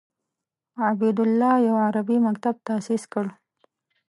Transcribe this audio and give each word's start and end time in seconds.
عبیدالله 0.87 1.53
یو 1.67 1.75
عربي 1.87 2.17
مکتب 2.27 2.55
تاسیس 2.67 3.03
کړ. 3.13 3.25